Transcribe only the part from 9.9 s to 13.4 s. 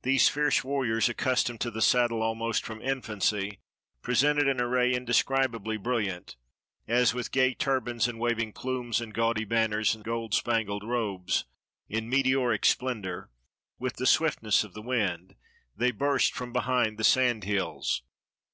and gold spangled robes, in meteoric splendor,